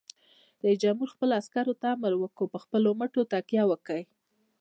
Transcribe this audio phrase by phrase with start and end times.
[0.63, 4.03] رئیس جمهور خپلو عسکرو ته امر وکړ؛ په خپلو مټو تکیه وکړئ!